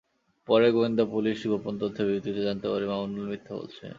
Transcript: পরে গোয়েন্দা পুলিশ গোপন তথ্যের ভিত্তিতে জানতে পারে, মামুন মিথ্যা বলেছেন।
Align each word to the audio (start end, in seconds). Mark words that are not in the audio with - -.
পরে 0.47 0.67
গোয়েন্দা 0.71 1.05
পুলিশ 1.13 1.39
গোপন 1.47 1.73
তথ্যের 1.81 2.07
ভিত্তিতে 2.09 2.41
জানতে 2.43 2.67
পারে, 2.71 2.85
মামুন 2.87 3.11
মিথ্যা 3.31 3.53
বলেছেন। 3.55 3.89